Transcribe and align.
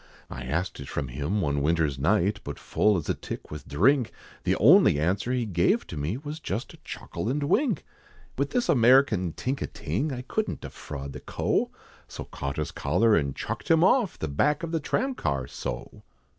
I 0.31 0.45
asked 0.45 0.79
it 0.79 0.89
from 0.89 1.09
him 1.09 1.41
one 1.41 1.61
winter's 1.61 1.99
night, 1.99 2.39
But 2.43 2.57
full 2.57 2.97
as 2.97 3.07
a 3.07 3.13
tick 3.13 3.51
with 3.51 3.67
drink, 3.67 4.11
The 4.45 4.55
only 4.55 4.99
answer 4.99 5.31
he 5.31 5.45
gave 5.45 5.85
to 5.85 5.95
me, 5.95 6.17
Was 6.17 6.39
just 6.39 6.73
a 6.73 6.77
chuckle 6.77 7.29
and 7.29 7.43
wink. 7.43 7.85
With 8.35 8.49
this 8.49 8.67
American 8.67 9.33
tink 9.33 9.61
a 9.61 9.67
ting, 9.67 10.11
I 10.11 10.23
couldn't 10.23 10.61
defraud 10.61 11.13
the 11.13 11.19
Co., 11.19 11.69
So 12.07 12.23
caught 12.23 12.57
his 12.57 12.71
collar, 12.71 13.15
and 13.15 13.35
chucked 13.35 13.69
him 13.69 13.83
off 13.83 14.17
The 14.17 14.27
back 14.27 14.63
of 14.63 14.71
the 14.71 14.79
tram 14.79 15.13
car, 15.13 15.45
so. 15.45 16.01